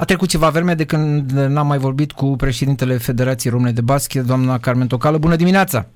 [0.00, 4.24] A trecut ceva vreme de când n-am mai vorbit cu președintele Federației Române de Basket,
[4.24, 5.18] doamna Carmen Tocală.
[5.18, 5.86] Bună dimineața!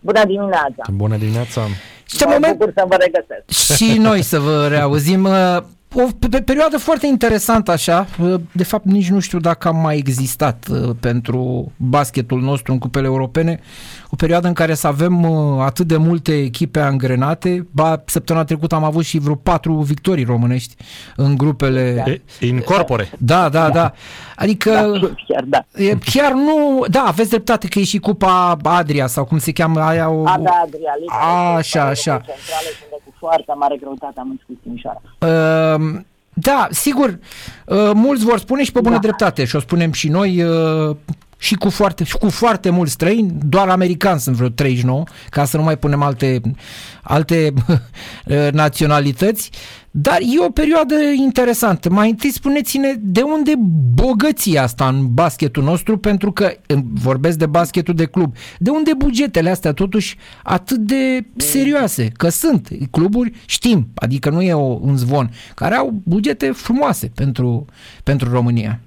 [0.00, 0.82] Bună dimineața!
[0.92, 1.60] Bună dimineața!
[2.08, 2.58] Și ce mă moment...
[2.58, 3.74] bucur să vă regăsesc.
[3.76, 5.28] Și noi să vă reauzim.
[5.96, 6.08] O
[6.44, 8.06] perioadă foarte interesantă așa,
[8.52, 13.06] de fapt nici nu știu dacă am mai existat uh, pentru basketul nostru în cupele
[13.06, 13.60] europene,
[14.10, 18.74] o perioadă în care să avem uh, atât de multe echipe angrenate, ba săptămâna trecută
[18.74, 20.74] am avut și vreo patru victorii românești
[21.16, 22.22] în grupele...
[22.40, 23.10] In corpore.
[23.18, 23.92] Da, da, da.
[24.36, 25.64] Adică da, chiar, da.
[26.04, 26.84] chiar nu...
[26.90, 30.22] Da, aveți dreptate că e și Cupa Adria sau cum se cheamă aia o...
[30.26, 32.12] Ada Adria, Liga așa, așa.
[32.12, 32.93] Centrale, cu
[33.26, 35.00] foarte mare greutate am înțeles Timișoara.
[35.02, 36.00] Uh,
[36.34, 37.08] da, sigur,
[37.66, 39.00] uh, mulți vor spune și pe bună da.
[39.00, 40.96] dreptate și o spunem și noi uh,
[41.44, 45.56] și cu foarte, și cu foarte mulți străini, doar americani sunt vreo 39, ca să
[45.56, 46.40] nu mai punem alte,
[47.02, 47.52] alte
[48.52, 49.50] naționalități,
[49.90, 51.90] dar e o perioadă interesantă.
[51.90, 53.52] Mai întâi spuneți-ne de unde
[53.94, 56.52] bogăția asta în basketul nostru, pentru că
[56.92, 62.68] vorbesc de basketul de club, de unde bugetele astea totuși atât de serioase, că sunt
[62.90, 67.64] cluburi, știm, adică nu e o, un zvon, care au bugete frumoase pentru,
[68.02, 68.80] pentru România.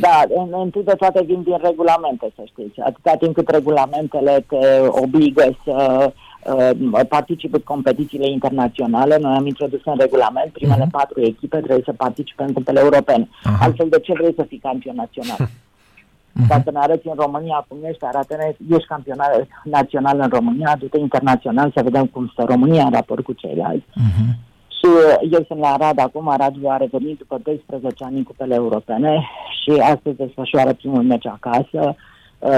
[0.00, 2.80] Da, întâi de toate vin din regulamente, să știți.
[2.80, 6.10] Atâta timp cât regulamentele te obligă să
[6.44, 10.90] uh, participi în competițiile internaționale, noi am introdus în regulament, primele uh-huh.
[10.90, 13.24] patru echipe trebuie să participe în cupele europene.
[13.24, 13.60] Uh-huh.
[13.60, 15.36] Altfel, de ce vrei să fii campion național?
[15.36, 16.46] Uh-huh.
[16.48, 19.16] Dacă ne arăți în România cum ești, arată-ne, ești campion
[19.64, 23.86] național în România, du-te internațional să vedem cum stă România în raport cu ceilalți.
[23.86, 24.47] Uh-huh.
[24.88, 29.28] Și eu sunt la Arad acum, Aradul a revenit după 12 ani în cupele europene
[29.62, 31.96] și astăzi desfășoară primul meci acasă.
[32.38, 32.56] Uh,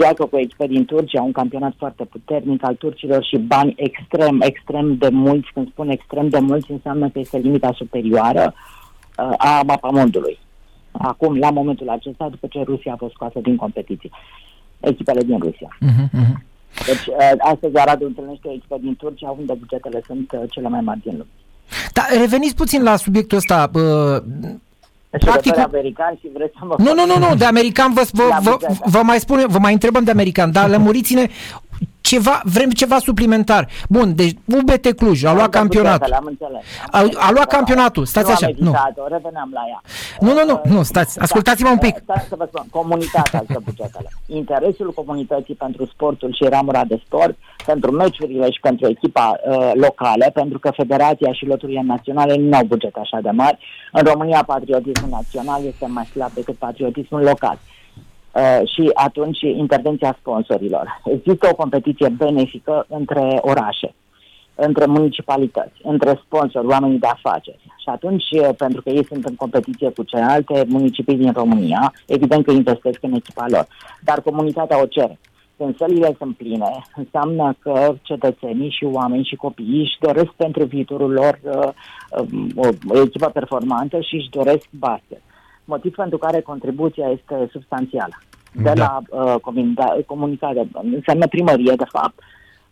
[0.00, 4.96] joacă cu echipe din Turcia, un campionat foarte puternic al turcilor și bani extrem, extrem
[4.96, 5.50] de mulți.
[5.54, 10.38] Când spun extrem de mulți, înseamnă că este limita superioară uh, a mapamondului.
[10.92, 14.10] Acum, la momentul acesta, după ce Rusia a fost scoasă din competiție.
[14.80, 15.78] Echipele din Rusia.
[15.80, 16.53] Uh-huh, uh-huh.
[16.86, 20.80] Deci, uh, astăzi Aradul întâlnește o echipă din Turcia, unde bugetele sunt uh, cele mai
[20.80, 21.30] mari din lume.
[21.92, 23.70] Da, reveniți puțin la subiectul ăsta.
[23.74, 24.22] Uh,
[25.10, 28.28] deci Practic, american și vreți să mă Nu, nu, nu, nu, de american vă, vă,
[28.40, 31.26] vă, vă mai spune, vă mai întrebăm de american, dar lămuriți-ne
[32.00, 33.68] ceva, vrem ceva suplimentar.
[33.88, 36.12] Bun, deci UBT Cluj a luat campionatul.
[36.12, 36.62] Am înțeles.
[36.90, 38.48] A, a luat campionatul, stați nu așa.
[38.58, 38.72] Nu,
[39.08, 39.80] reveneam la ea.
[40.20, 41.22] Nu, nu, nu, nu stați, da.
[41.22, 42.02] ascultați-mă un pic.
[42.06, 44.08] Da, să vă spun, comunitatea altă bugetele.
[44.26, 47.36] Interesul comunității pentru sportul și ramura de sport,
[47.66, 52.64] pentru meciurile și pentru echipa uh, locală, pentru că federația și loturile naționale nu au
[52.64, 53.58] buget așa de mari.
[53.92, 57.58] În România patriotismul național este mai slab decât patriotismul local.
[58.34, 61.00] Uh, și atunci intervenția sponsorilor.
[61.04, 63.94] Există o competiție benefică între orașe,
[64.54, 67.58] între municipalități, între sponsori, oamenii de afaceri.
[67.62, 72.44] Și atunci, uh, pentru că ei sunt în competiție cu celelalte municipii din România, evident
[72.44, 73.66] că investesc în echipa lor.
[74.00, 75.18] Dar comunitatea o cere.
[75.56, 81.12] Când sălile sunt pline, înseamnă că cetățenii și oamenii și copiii își doresc pentru viitorul
[81.12, 81.68] lor uh,
[82.20, 85.22] uh, o, o echipă performantă și își doresc basket
[85.64, 88.22] motiv pentru care contribuția este substanțială.
[88.52, 88.72] De da.
[88.74, 92.14] la uh, comunica- comunicare, înseamnă primărie, de fapt,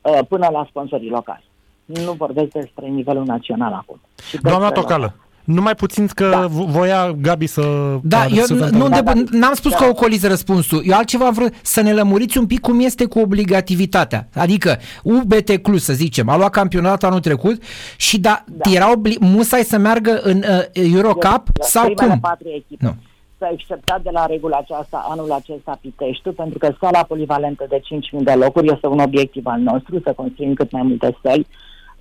[0.01, 1.51] uh, până la sponsorii locali.
[1.85, 4.01] Nu vorbesc despre nivelul național acum.
[4.43, 5.15] Doamna Tocală,
[5.45, 6.47] numai puțin că da.
[6.47, 7.63] voia Gabi să...
[8.03, 9.77] Da, eu să nu, da, da, n-am spus da.
[9.77, 10.83] că ocoliți răspunsul.
[10.87, 14.29] Eu altceva vreau să ne lămuriți un pic cum este cu obligativitatea.
[14.35, 17.63] Adică UBT Cluj, să zicem, a luat campionatul anul trecut
[17.97, 18.71] și da, da.
[18.71, 22.21] era obli- musai să meargă în uh, Eurocup eu, sau cum?
[22.21, 22.85] patru echipe.
[22.85, 22.95] Nu.
[23.39, 27.81] S-a acceptat de la regula aceasta anul acesta Piteștiu, pentru că sala polivalentă de
[28.19, 31.47] 5.000 de locuri este un obiectiv al nostru, să construim cât mai multe săli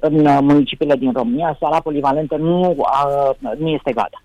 [0.02, 3.08] în uh, municipiile din România, sala polivalentă nu, a,
[3.58, 4.24] nu este gata.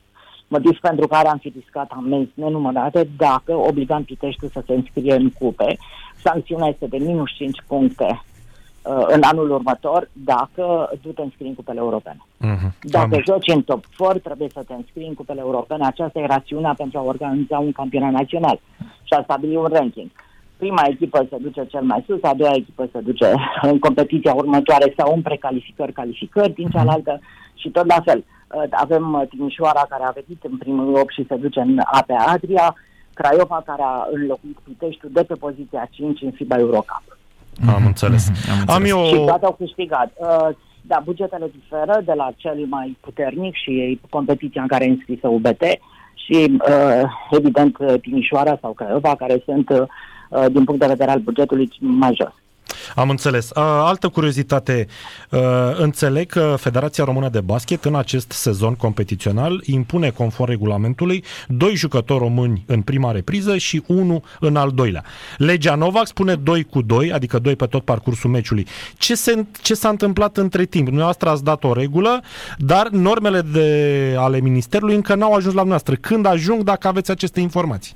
[0.48, 5.30] Motiv pentru care am fi discat amenzi nenumărate dacă obligam Piteștiul să se înscrie în
[5.30, 5.76] cupe.
[6.22, 8.22] Sancțiunea este de minus 5 puncte
[8.82, 12.18] uh, în anul următor dacă tu te înscrii în cupele europene.
[12.44, 12.70] Uh-huh.
[12.80, 13.22] Dacă Am.
[13.24, 15.86] joci în top 4, trebuie să te înscrii în cupele europene.
[15.86, 20.10] Aceasta e rațiunea pentru a organiza un campionat național și a stabili un ranking
[20.56, 23.32] prima echipă se duce cel mai sus, a doua echipă se duce
[23.70, 27.20] în competiția următoare sau în precalificări, calificări din cealaltă
[27.54, 28.24] și tot la fel.
[28.54, 32.10] Uh, avem uh, Timișoara care a venit în primul 8 și se duce în AP
[32.26, 32.74] Adria,
[33.14, 37.04] Craiova care a înlocuit Piteștiul de pe poziția 5 în FIBA Eurocup.
[37.74, 38.28] Am înțeles.
[38.28, 38.76] Am, înțeles.
[38.76, 39.04] Am eu...
[39.06, 40.12] Și toate au câștigat.
[40.14, 40.48] Uh,
[40.82, 45.62] da, bugetele diferă de la cel mai puternic și competiția în care e înscrisă UBT
[46.14, 46.58] și,
[47.30, 49.86] evident, Timișoara sau Craiova, care sunt Uh,
[50.50, 52.32] din punct de vedere al bugetului mai jos.
[52.94, 53.50] Am înțeles.
[53.54, 54.86] Altă curiozitate.
[55.76, 62.18] Înțeleg că Federația Română de Basket în acest sezon competițional impune conform regulamentului doi jucători
[62.18, 65.04] români în prima repriză și unul în al doilea.
[65.36, 68.66] Legea Novak spune 2 cu 2, adică 2 pe tot parcursul meciului.
[68.96, 70.84] Ce, se, ce s-a întâmplat între timp?
[70.84, 72.22] Dumneavoastră ați dat o regulă,
[72.58, 75.94] dar normele de, ale Ministerului încă n-au ajuns la noastră.
[75.94, 77.94] Când ajung, dacă aveți aceste informații?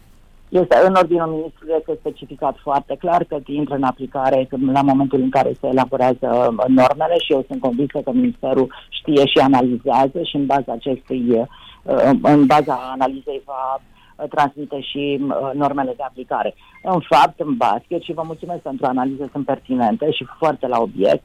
[0.51, 5.31] Este în ordinul ministrului este specificat foarte clar că intră în aplicare la momentul în
[5.31, 10.37] care se elaborează uh, normele și eu sunt convinsă că Ministerul știe și analizează și
[10.37, 15.21] în baza acestui, uh, în baza analizei va uh, transmite și
[15.53, 16.55] normele de aplicare.
[16.83, 21.23] În fapt, în basket, și vă mulțumesc pentru analize, sunt pertinente și foarte la obiect,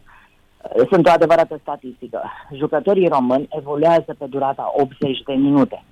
[0.89, 2.21] sunt o adevărată statistică.
[2.53, 5.83] Jucătorii români evoluează pe durata 80 de minute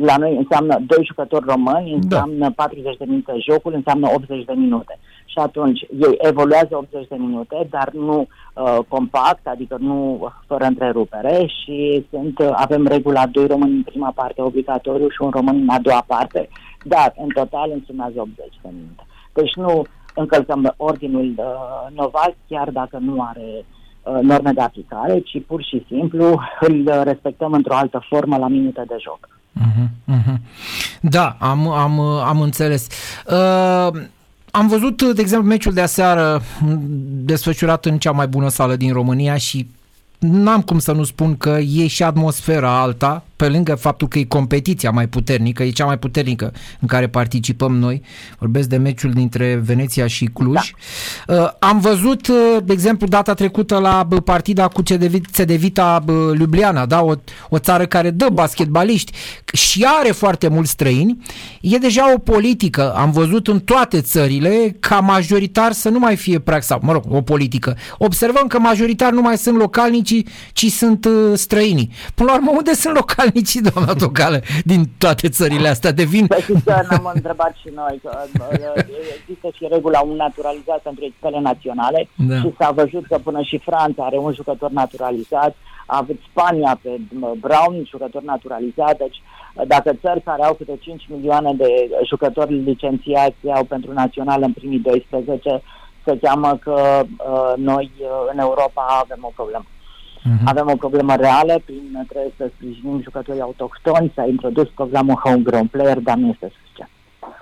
[0.00, 1.96] la noi înseamnă doi jucători români, da.
[1.96, 2.52] înseamnă da.
[2.56, 4.98] 40 de minute jocul, înseamnă 80 de minute.
[5.24, 11.46] Și atunci ei evoluează 80 de minute, dar nu uh, compact, adică nu fără întrerupere
[11.46, 15.68] și sunt, uh, avem regula doi români în prima parte obligatoriu și un român în
[15.68, 16.48] a doua parte,
[16.84, 19.06] dar în total însumează 80 de minute.
[19.32, 23.64] Deci nu încălcăm ordinul uh, Noval, chiar dacă nu are
[24.02, 28.84] uh, norme de aplicare, ci pur și simplu îl respectăm într-o altă formă la minute
[28.86, 29.28] de joc.
[29.60, 30.36] Uh-huh, uh-huh.
[31.00, 32.86] Da, am, am, am înțeles.
[33.26, 33.88] Uh,
[34.50, 36.42] am văzut, de exemplu, meciul de aseară
[37.06, 39.70] desfășurat în cea mai bună sală din România și
[40.30, 44.24] n-am cum să nu spun că e și atmosfera alta, pe lângă faptul că e
[44.24, 48.02] competiția mai puternică, e cea mai puternică în care participăm noi,
[48.38, 50.72] vorbesc de meciul dintre Veneția și Cluj.
[51.26, 51.34] Da.
[51.34, 54.82] Uh, am văzut, uh, de exemplu, data trecută la partida cu
[55.32, 57.02] Cedevita Ljubljana, da?
[57.02, 57.12] o,
[57.48, 59.12] o țară care dă basketbaliști
[59.52, 61.18] și are foarte mulți străini.
[61.60, 66.38] E deja o politică, am văzut în toate țările, ca majoritar să nu mai fie
[66.38, 67.76] practic, mă rog, o politică.
[67.98, 69.58] Observăm că majoritar nu mai sunt
[70.14, 71.90] localnicii, ci sunt uh, străinii.
[72.14, 73.32] Până la urmă, unde sunt localnicii?
[73.34, 76.26] nici doamna Tocală din toate țările astea devin...
[76.26, 78.26] Păi că ne-am întrebat și noi că
[79.20, 82.36] există și regula un naturalizat pentru echipele naționale da.
[82.36, 85.56] și s-a văzut că până și Franța are un jucător naturalizat,
[85.86, 87.00] a avut Spania pe
[87.40, 89.22] Brown, jucător naturalizat, deci
[89.66, 91.68] dacă țări care au câte 5 milioane de
[92.06, 95.62] jucători licențiați au pentru național în primii 12,
[96.04, 99.64] se cheamă că uh, noi uh, în Europa avem o problemă.
[100.24, 100.44] Uh-huh.
[100.44, 105.98] Avem o problemă reală, prin trebuie să sprijinim jucătorii autohtoni, s-a introdus programul Homegrown Player,
[105.98, 106.90] dar nu este suficient.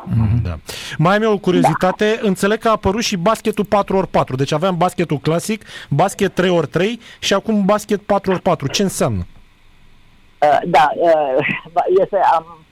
[0.05, 0.59] Mm, da.
[0.99, 2.29] Mai am eu o curiozitate, da.
[2.29, 6.83] înțeleg că a apărut și basketul 4x4, deci aveam basketul clasic, basket 3x3
[7.19, 8.71] și acum basket 4x4.
[8.73, 9.27] Ce înseamnă?
[10.43, 11.47] Uh, da, uh,
[12.03, 12.19] este,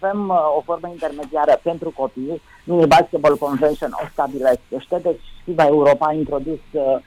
[0.00, 6.06] avem uh, o formă intermediară pentru copii, mini basketball convention o stabilește, deci FIBA Europa
[6.06, 6.98] a introdus uh,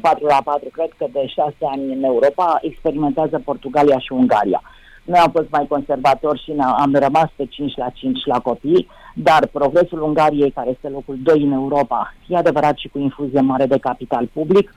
[0.00, 4.62] 4 la 4, cred că de 6 ani în Europa, experimentează Portugalia și Ungaria.
[5.04, 9.46] Noi am fost mai conservatori și am rămas pe 5 la 5 la copii, dar
[9.52, 13.78] progresul Ungariei, care este locul 2 în Europa, e adevărat și cu infuzie mare de
[13.78, 14.70] capital public,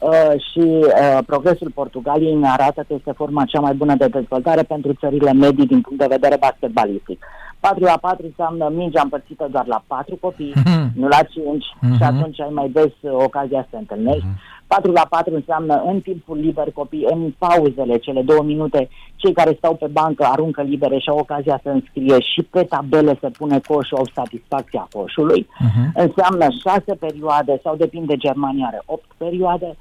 [0.00, 4.62] Uh, și uh, progresul Portugaliei ne arată că este forma cea mai bună de dezvoltare
[4.62, 7.24] pentru țările medii din punct de vedere basketbalistic.
[7.60, 10.92] 4 la 4 înseamnă mingea împărțită doar la 4 copii, mm-hmm.
[10.94, 11.96] nu la 5 mm-hmm.
[11.96, 14.26] și atunci ai mai des uh, ocazia să te întâlnești.
[14.26, 14.58] Mm-hmm.
[14.66, 19.54] 4 la 4 înseamnă în timpul liber copii, în pauzele, cele două minute, cei care
[19.58, 23.60] stau pe bancă aruncă libere și au ocazia să înscrie și pe tabele să pune
[23.68, 25.42] coșul, au satisfacția coșului.
[25.46, 25.86] Uh-huh.
[25.94, 29.76] Înseamnă 6 perioade sau depinde Germania are 8 perioade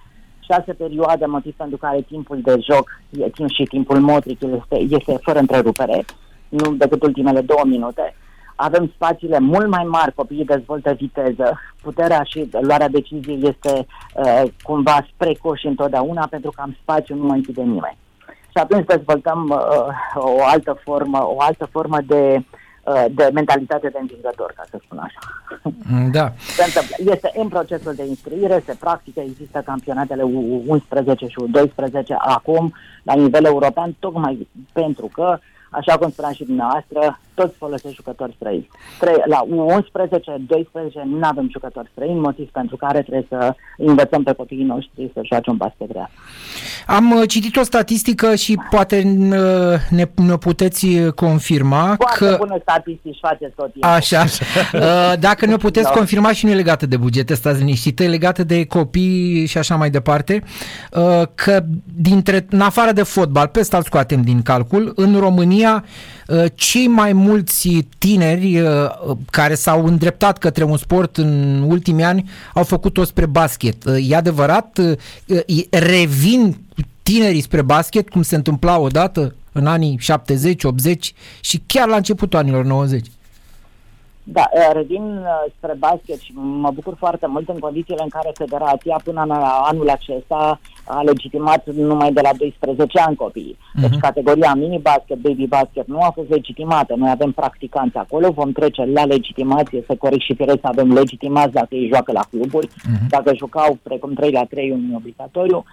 [0.50, 3.02] șase perioade, motiv pentru care timpul de joc
[3.34, 6.06] timp și timpul motric este, este fără întrerupere,
[6.50, 8.16] nu decât ultimele două minute.
[8.56, 15.08] Avem spațiile mult mai mari, copiii dezvoltă viteză, puterea și luarea deciziei este uh, cumva
[15.14, 17.98] spre coși întotdeauna, pentru că am spațiu, nu mă închide nimeni.
[18.28, 22.44] Și atunci dezvoltăm uh, o altă formă, o altă formă de uh,
[22.90, 25.20] Uh, de mentalitate de învingător, ca să spun așa.
[25.90, 26.34] Mm, da.
[26.38, 26.96] Se întâmplă.
[27.14, 33.46] Este în procesul de instruire, se practică, există campionatele U11 și U12 acum, la nivel
[33.46, 38.70] european, tocmai pentru că uh, așa cum spuneam și dumneavoastră, toți folosesc jucători străini.
[39.26, 44.64] La U11, 12 nu avem jucători străini, motiv pentru care trebuie să învățăm pe copiii
[44.64, 46.10] noștri să joace un basket real.
[46.88, 49.34] Am uh, citit o statistică și poate uh,
[49.90, 52.36] ne, ne puteți uh, confirma Foarte că...
[52.40, 53.90] bună statistici faceți tot timpul.
[53.90, 54.24] Așa.
[55.28, 55.92] Dacă ne puteți da.
[55.92, 59.76] confirma și nu e legată de bugete, stați liniștită, e legată de copii și așa
[59.76, 60.44] mai departe,
[61.36, 66.19] că dintre, în afară de fotbal, pe ăsta scoatem din calcul, în România România uh,
[66.56, 68.68] cei mai mulți tineri uh,
[69.32, 73.86] care s-au îndreptat către un sport în ultimii ani au făcut-o spre basket.
[73.86, 74.78] Uh, E adevărat?
[74.78, 76.58] Uh, e- Revin
[77.04, 82.40] tinerii spre basket, cum se întâmpla odată în anii 70, 80 și chiar la începutul
[82.40, 83.06] anilor 90.
[84.24, 88.30] Da, eh, revin eh, spre basket și mă bucur foarte mult în condițiile în care
[88.34, 89.32] federația până în
[89.72, 93.58] anul acesta a legitimat numai de la 12 ani copiii.
[93.82, 94.00] Deci Mhm.
[94.00, 96.94] categoria mini-basket, baby-basket nu a fost legitimată.
[96.98, 101.52] Noi avem practicanți acolo, vom trece la legitimație, să corect și firesc să avem legitimați
[101.52, 102.68] dacă ei joacă la cluburi,
[103.10, 105.64] dacă jucau precum 3 la 3 un obligatoriu.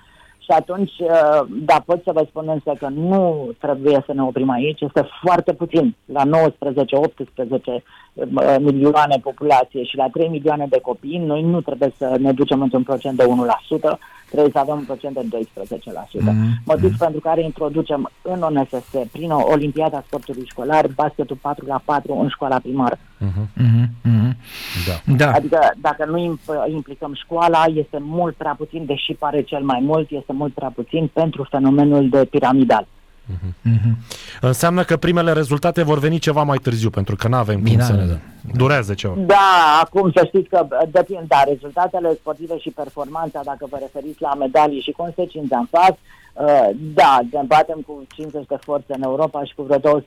[0.47, 4.51] Și atunci, eh, da, pot să vă spun însă că nu trebuie să ne oprim
[4.51, 7.83] aici, este foarte puțin, la 19-18
[8.15, 12.63] uh, milioane populație și la 3 milioane de copii, noi nu trebuie să ne ducem
[12.63, 13.99] într-un procent de 1%,
[14.31, 16.21] trebuie să avem un procent de 12%.
[16.21, 21.81] Mm, Motiv pentru care introducem în ONSS, prin o Olimpiada Sportului Școlar, basketul 4 la
[21.85, 22.99] 4 în școala primară.
[23.19, 24.37] Mhm, Mhm, mhm.
[24.87, 25.15] Da.
[25.17, 25.33] Da.
[25.33, 30.11] Adică dacă nu imp- implicăm școala, este mult prea puțin, deși pare cel mai mult,
[30.11, 32.87] este mult prea puțin pentru fenomenul de piramidal.
[33.63, 33.97] Mhm.
[34.41, 37.83] Înseamnă că primele rezultate vor veni ceva mai târziu, pentru că nu avem cum Bine,
[37.83, 38.07] să da, ne...
[38.07, 38.17] da.
[38.55, 39.15] Durează ceva.
[39.17, 44.35] Da, acum să știți că depind, da, rezultatele sportive și performanța, dacă vă referiți la
[44.35, 45.99] medalii și consecințe în fapt,
[46.35, 50.03] uh, da, ne batem cu 50 de forțe în Europa și cu vreo 213-12,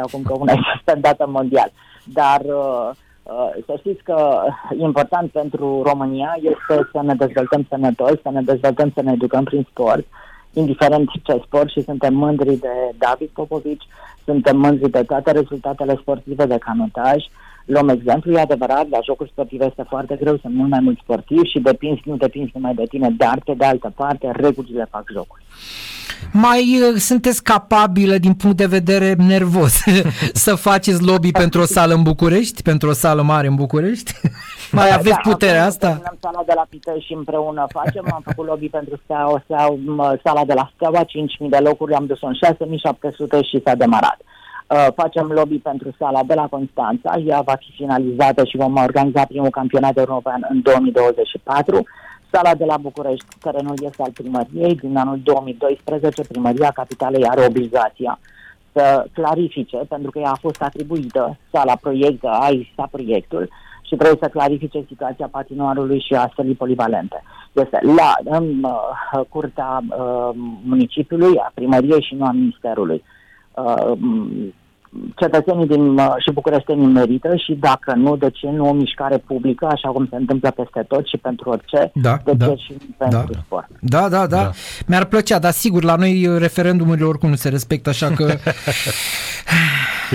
[0.06, 1.72] acum că una este suspendată mondial.
[2.04, 2.90] Dar uh,
[3.22, 4.40] uh, să știți că
[4.78, 9.66] important pentru România este să ne dezvoltăm sănătos, să ne dezvoltăm, să ne educăm prin
[9.70, 10.06] sport,
[10.52, 13.86] indiferent ce sport și suntem mândri de David Popovici,
[14.24, 17.24] suntem mândri de toate rezultatele sportive de canotaj.
[17.72, 21.48] Luăm exemplu, e adevărat, la jocuri sportive este foarte greu, sunt mult mai mulți sportivi
[21.48, 25.40] și depinzi, nu depinzi numai de tine, dar pe de altă parte, regulile fac jocul.
[26.32, 29.82] Mai uh, sunteți capabile din punct de vedere nervos
[30.44, 34.12] să faceți lobby pentru o sală în București, pentru o sală mare în București?
[34.78, 35.88] Mai aveți Da, puterea acum asta?
[35.88, 38.04] terminăm sala de la Pitești și împreună facem.
[38.12, 41.06] Am făcut lobby pentru Steaua, o Steaua, m, sala de la Steaua, 5.000
[41.50, 44.18] de locuri, am dus-o în 6.700 și s-a demarat.
[44.20, 44.37] Uh,
[44.94, 49.50] facem lobby pentru sala de la Constanța, ea va fi finalizată și vom organiza primul
[49.50, 51.86] campionat european în 2024.
[52.32, 58.18] Sala de la București, terenul este al primăriei, din anul 2012 primăria capitalei are obligația
[58.72, 63.48] să clarifice, pentru că ea a fost atribuită sala proiect, a existat proiectul
[63.82, 67.22] și trebuie să clarifice situația patinoarului și a sălii polivalente.
[67.52, 70.30] Este la în uh, curtea uh,
[70.64, 73.02] municipiului, a primăriei și nu a ministerului.
[73.04, 73.17] Uh,
[73.58, 74.52] 呃，嗯，
[75.16, 79.88] cetățenii din uh, și bucureștenii merită și dacă nu, de ce nu o mișcare publică, așa
[79.88, 82.46] cum se întâmplă peste tot și pentru orice, Da, de da.
[82.46, 83.38] ce și pentru Da.
[83.44, 83.66] sport.
[83.80, 84.50] Da, da, da, Da.
[84.86, 88.26] Mi-ar plăcea, dar sigur, la noi uh, referendumurile oricum nu se respectă, așa că...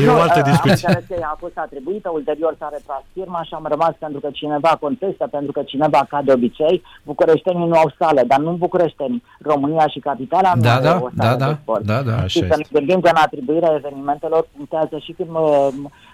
[0.04, 0.88] E o altă a- discuție.
[0.88, 4.20] Am înțeles că ea a fost atribuită, ulterior s-a retras firma și am rămas pentru
[4.20, 8.52] că cineva contestă, pentru că cineva, ca de obicei, bucureștenii nu au sală, dar nu
[8.52, 9.24] bucureștenii.
[9.52, 11.84] România și capitala nu Da, au da, o da, sală da, de sport.
[11.92, 12.14] da, da.
[12.16, 12.74] Așa Și să ne este.
[12.78, 15.68] gândim că în atribuirea evenimentelor punctează și când uh,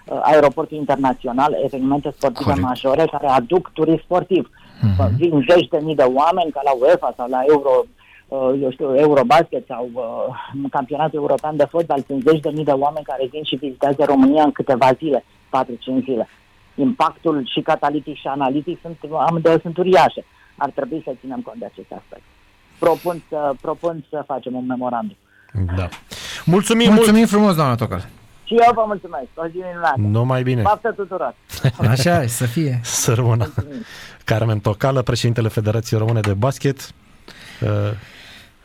[0.06, 2.62] uh, aeroportul internațional, evenimente sportive Corect.
[2.62, 4.50] majore care aduc turism sportiv.
[4.80, 5.16] Mhm.
[5.16, 7.84] Vin zeci de mii de oameni ca la UEFA sau la Euro,
[8.28, 12.70] uh, eu știu, Eurobasket sau uh, campionatul european de fotbal, sunt zeci de mii de
[12.84, 16.28] oameni care vin și vizitează România în câteva zile, 4-5 zile.
[16.74, 18.96] Impactul și catalitic și analitic sunt,
[19.28, 20.24] amândouă sunt uriașe.
[20.56, 22.24] Ar trebui să ținem cont de acest aspect.
[22.78, 25.16] Propun să, propun să facem un memorandum.
[25.76, 25.88] Da.
[26.44, 28.08] Mulțumim, Mulțumim frumos, doamna Tocal.
[28.50, 29.26] Și eu vă mulțumesc.
[29.34, 29.94] O zi minunată.
[29.96, 30.12] mult!
[30.12, 30.62] Numai bine.
[30.62, 31.34] Baftă tuturor.
[31.94, 32.80] Așa e, să fie.
[32.82, 33.52] Să rămână.
[34.24, 36.80] Carmen Tocală, președintele Federației Române de Basket.
[36.80, 37.68] Uh,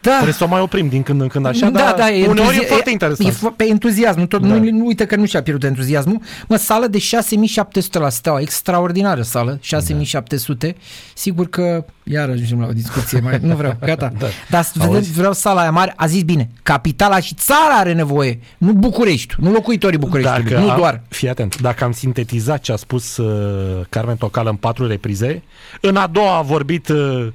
[0.06, 0.12] Da.
[0.12, 2.56] Trebuie să o mai oprim din când în când așa, da, dar da, e uneori
[2.56, 3.30] e entuzi- foarte interesant.
[3.30, 4.48] E, fo- pe entuziasm, tot, Da.
[4.48, 6.20] nu, nu uite că nu și-a pierdut entuziasmul.
[6.48, 10.76] Mă, sală de 6700 la Steaua, extraordinară sală, 6700.
[11.14, 14.12] Sigur că iar ajungem la o discuție mai, nu vreau, gata.
[14.20, 14.26] Da.
[14.50, 15.12] Dar să vedem, Auzi?
[15.12, 19.52] vreau sala aia mare, a zis bine, capitala și țara are nevoie, nu București, nu
[19.52, 21.02] locuitorii Bucureștiului, nu am, doar.
[21.10, 25.44] Fii atent, dacă am sintetizat ce a spus uh, Carmen Tocală în patru reprize,
[25.82, 27.28] în a doua a vorbit uh,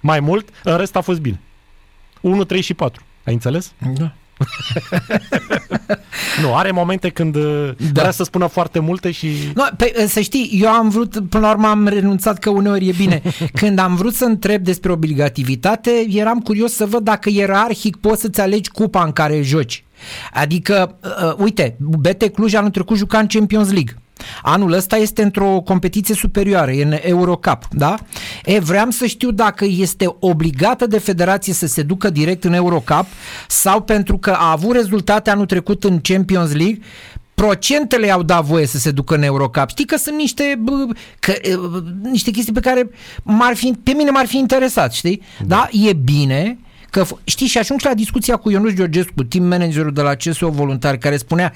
[0.00, 1.40] mai mult, în rest a fost bine.
[2.22, 3.02] 1, 3 și 4.
[3.24, 3.72] Ai înțeles?
[3.96, 4.12] Da.
[6.42, 8.00] Nu, are momente când uh, Da.
[8.00, 9.28] vrea să spună foarte multe și...
[9.54, 12.92] No, pe, să știi, eu am vrut, până la urmă am renunțat că uneori e
[12.96, 13.22] bine.
[13.60, 18.40] Când am vrut să întreb despre obligativitate, eram curios să văd dacă ierarhic poți să-ți
[18.40, 19.84] alegi cupa în care joci.
[20.32, 23.96] Adică, uh, uite, BT Cluj anul trecut juca în Champions League.
[24.42, 27.94] Anul ăsta este într-o competiție superioară, e în Eurocup, da?
[28.44, 33.06] E, vreau să știu dacă este obligată de federație să se ducă direct în Eurocup
[33.48, 36.78] sau pentru că a avut rezultate anul trecut în Champions League,
[37.34, 39.68] procentele au dat voie să se ducă în Eurocup.
[39.68, 40.62] Știi că sunt niște,
[41.18, 41.32] că,
[42.02, 42.90] niște chestii pe care
[43.22, 45.22] m-ar fi, pe mine m-ar fi interesat, știi?
[45.46, 45.46] Da?
[45.46, 45.68] da?
[45.88, 46.58] E bine,
[46.92, 50.96] Că, știi, și ajung la discuția cu Ionuș Georgescu, team managerul de la CSO Voluntar,
[50.96, 51.52] care spunea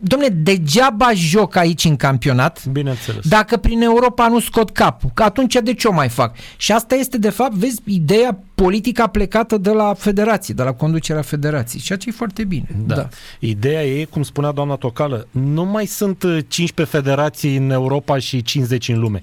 [0.00, 3.28] Domne, degeaba joc aici în campionat Bineînțeles.
[3.28, 6.36] dacă prin Europa nu scot capul, că atunci de ce o mai fac?
[6.56, 11.22] Și asta este, de fapt, vezi, ideea politică plecată de la federație, de la conducerea
[11.22, 12.66] federației, ceea ce e foarte bine.
[12.86, 12.94] Da.
[12.94, 13.08] da.
[13.38, 18.88] Ideea e, cum spunea doamna Tocală, nu mai sunt 15 federații în Europa și 50
[18.88, 19.22] în lume.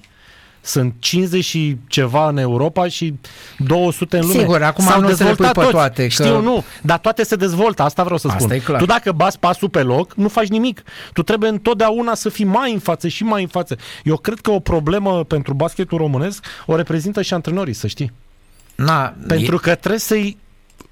[0.70, 3.14] Sunt 50 și ceva în Europa și
[3.58, 4.38] 200 în lume.
[4.38, 5.70] Sigur, acum S-au nu se le pui pe toți.
[5.70, 6.02] toate.
[6.02, 6.08] Că...
[6.08, 8.52] Știu, nu, dar toate se dezvoltă, asta vreau să asta spun.
[8.52, 8.78] E clar.
[8.80, 10.82] Tu dacă bați pasul pe loc, nu faci nimic.
[11.12, 13.76] Tu trebuie întotdeauna să fii mai în față și mai în față.
[14.04, 18.12] Eu cred că o problemă pentru basketul românesc o reprezintă și antrenorii, să știi.
[18.74, 19.58] Na, pentru e...
[19.58, 20.36] că trebuie să-i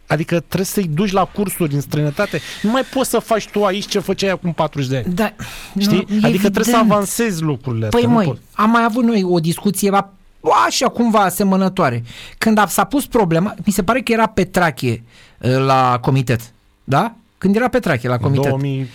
[0.09, 2.41] Adică trebuie să-i duci la cursuri în străinătate.
[2.63, 5.15] Nu mai poți să faci tu aici ce făceai acum 40 de ani.
[5.15, 5.33] Da,
[5.79, 5.97] Știi?
[5.97, 6.41] Nu, adică evident.
[6.41, 9.91] trebuie să avansezi lucrurile Păi astea, măi, am mai avut noi o discuție
[10.67, 12.05] așa cumva asemănătoare.
[12.39, 15.03] Când a, s-a pus problema, mi se pare că era Petrache
[15.39, 16.41] uh, la comitet.
[16.85, 17.15] Da?
[17.39, 18.49] Când era Petrache la comitet.
[18.49, 18.89] 2000...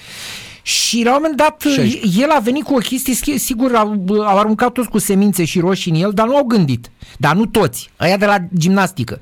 [0.63, 2.21] Și la un moment dat 16.
[2.21, 5.91] el a venit cu o chestie, sigur au, au aruncat toți cu semințe și roșii
[5.91, 6.91] în el, dar nu au gândit.
[7.17, 9.21] Dar nu toți, aia de la gimnastică.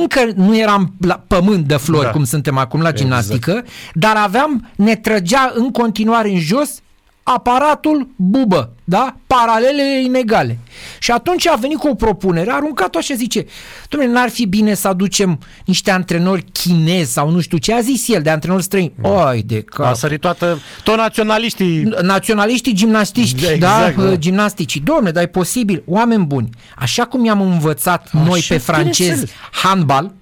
[0.00, 2.10] Încă nu eram la pământ de flori, da.
[2.10, 3.08] cum suntem acum la exact.
[3.08, 3.94] gimnastică, exact.
[3.94, 6.80] dar aveam, ne trăgea în continuare în jos
[7.22, 9.16] aparatul bubă, da?
[9.26, 10.58] Paralele inegale.
[10.98, 13.44] Și atunci a venit cu o propunere, a aruncat-o și zice,
[13.88, 18.08] domnule, n-ar fi bine să aducem niște antrenori chinezi sau nu știu ce a zis
[18.08, 18.92] el, de antrenori străini.
[19.02, 19.08] Da.
[19.08, 19.86] Oi, de cap.
[19.86, 21.82] A sărit toată, tot naționaliștii.
[22.02, 24.04] Naționaliștii gimnastiști, da, exact, da?
[24.04, 24.16] da?
[24.16, 24.80] Gimnasticii.
[24.80, 30.12] Domnule, dar e posibil, oameni buni, așa cum i-am învățat așa, noi pe francezi handbal,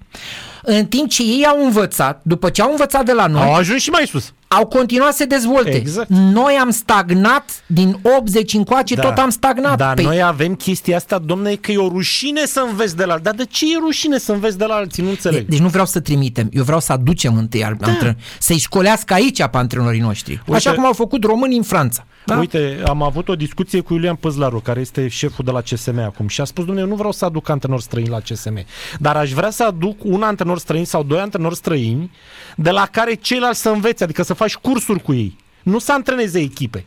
[0.61, 3.41] în timp ce ei au învățat, după ce au învățat de la noi...
[3.41, 4.33] Au ajuns și mai sus.
[4.47, 5.75] Au continuat să se dezvolte.
[5.75, 6.09] Exact.
[6.09, 9.01] Noi am stagnat din 80 încoace, da.
[9.01, 9.77] tot am stagnat.
[9.77, 10.03] Dar păi...
[10.03, 13.25] noi avem chestia asta, domne, că e o rușine să înveți de la alții.
[13.25, 15.03] Dar de ce e rușine să înveți de la alții?
[15.03, 15.39] Nu înțeleg.
[15.39, 17.87] De, deci nu vreau să trimitem, eu vreau să aducem întâi da.
[17.87, 20.31] antren- să-i școlească aici pe antrenorii noștri.
[20.31, 22.05] Uite, Așa cum au făcut românii în Franța.
[22.25, 22.37] Da?
[22.37, 26.27] Uite, am avut o discuție cu Iulian Păzlaru, care este șeful de la CSM acum
[26.27, 28.65] și a spus, domnule, eu nu vreau să aduc antrenori străini la CSM,
[28.99, 32.11] dar aș vrea să aduc un antrenor străin sau doi antrenori străini
[32.55, 35.35] de la care ceilalți să învețe, adică să faci cursuri cu ei.
[35.63, 36.85] Nu să antreneze echipe.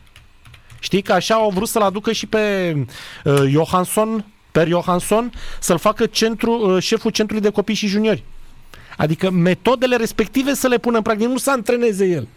[0.79, 2.75] Știi că așa au vrut să-l aducă și pe
[3.23, 8.23] uh, Johansson, Per Johansson, să-l facă centru, uh, șeful centrului de copii și juniori.
[8.97, 12.27] Adică metodele respective să le pună în practică, nu să antreneze el.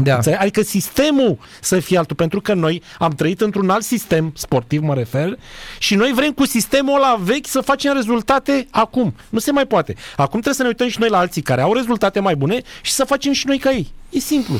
[0.00, 0.18] Da.
[0.38, 4.94] Adică sistemul să fie altul, pentru că noi am trăit într-un alt sistem sportiv, mă
[4.94, 5.38] refer,
[5.78, 9.14] și noi vrem cu sistemul ăla vechi să facem rezultate acum.
[9.28, 9.94] Nu se mai poate.
[10.16, 12.92] Acum trebuie să ne uităm și noi la alții care au rezultate mai bune și
[12.92, 13.92] să facem și noi ca ei.
[14.10, 14.54] E simplu.